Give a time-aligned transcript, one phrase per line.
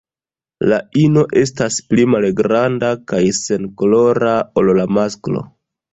[0.71, 5.45] La ino estas pli malgranda kaj senkolora ol la masklo.